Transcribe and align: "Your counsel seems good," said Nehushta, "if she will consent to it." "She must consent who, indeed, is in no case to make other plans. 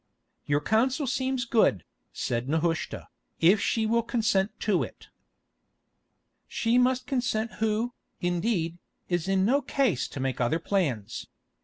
"Your 0.47 0.61
counsel 0.61 1.05
seems 1.05 1.45
good," 1.45 1.83
said 2.11 2.49
Nehushta, 2.49 3.07
"if 3.39 3.61
she 3.61 3.85
will 3.85 4.01
consent 4.01 4.49
to 4.61 4.81
it." 4.81 5.09
"She 6.47 6.79
must 6.79 7.05
consent 7.05 7.53
who, 7.61 7.93
indeed, 8.19 8.79
is 9.09 9.27
in 9.27 9.45
no 9.45 9.61
case 9.61 10.07
to 10.07 10.19
make 10.19 10.41
other 10.41 10.57
plans. 10.57 11.27